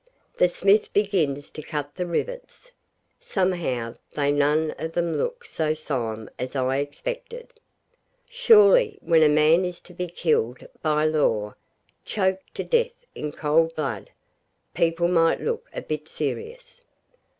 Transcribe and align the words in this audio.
The 0.35 0.49
smith 0.49 0.91
begins 0.93 1.51
to 1.51 1.61
cut 1.61 1.93
the 1.93 2.07
rivets. 2.07 2.71
Somehow 3.19 3.97
they 4.13 4.31
none 4.31 4.71
of 4.79 4.93
them 4.93 5.15
look 5.15 5.45
so 5.45 5.75
solemn 5.75 6.27
as 6.39 6.55
I 6.55 6.77
expected. 6.77 7.53
Surely 8.27 8.97
when 9.01 9.21
a 9.21 9.29
man 9.29 9.63
is 9.63 9.79
to 9.81 9.93
be 9.93 10.07
killed 10.07 10.67
by 10.81 11.05
law, 11.05 11.53
choked 12.03 12.55
to 12.55 12.63
death 12.63 13.05
in 13.13 13.31
cold 13.31 13.75
blood, 13.75 14.09
people 14.73 15.07
might 15.07 15.39
look 15.39 15.69
a 15.71 15.83
bit 15.83 16.07
serious. 16.07 16.81